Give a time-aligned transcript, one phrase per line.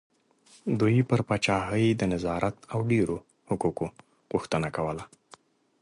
[0.79, 3.15] دوی پر پاچاهۍ د نظارت او ډېرو
[3.49, 3.87] حقوقو
[4.31, 5.03] غوښتنه کوله.